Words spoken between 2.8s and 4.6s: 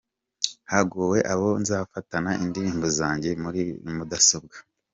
zanjye muri mudasobwa